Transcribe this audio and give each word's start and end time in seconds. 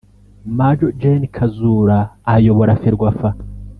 Maj 0.57 0.79
Gen 1.01 1.21
Kazura 1.35 1.99
ayobora 2.33 2.79
Ferwafa 2.81 3.29